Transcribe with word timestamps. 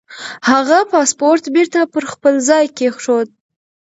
هغه 0.49 0.79
پاسپورت 0.91 1.43
بېرته 1.55 1.79
پر 1.93 2.03
خپل 2.13 2.33
ځای 2.49 2.65
کېښود. 2.77 3.29